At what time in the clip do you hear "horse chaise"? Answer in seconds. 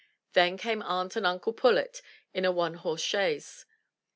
2.73-3.67